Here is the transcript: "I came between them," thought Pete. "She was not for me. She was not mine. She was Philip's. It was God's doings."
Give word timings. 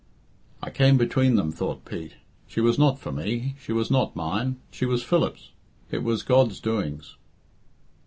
"I 0.63 0.71
came 0.71 0.97
between 0.97 1.35
them," 1.35 1.51
thought 1.51 1.85
Pete. 1.85 2.15
"She 2.47 2.59
was 2.59 2.79
not 2.79 2.97
for 2.97 3.11
me. 3.11 3.53
She 3.59 3.71
was 3.71 3.91
not 3.91 4.15
mine. 4.15 4.59
She 4.71 4.87
was 4.87 5.03
Philip's. 5.03 5.51
It 5.91 6.01
was 6.01 6.23
God's 6.23 6.59
doings." 6.59 7.17